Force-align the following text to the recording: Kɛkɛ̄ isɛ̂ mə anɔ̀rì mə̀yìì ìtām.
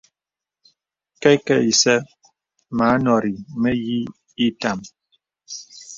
Kɛkɛ̄ 1.21 1.59
isɛ̂ 1.71 1.97
mə 2.75 2.83
anɔ̀rì 2.93 3.33
mə̀yìì 3.61 3.99
ìtām. 4.45 4.79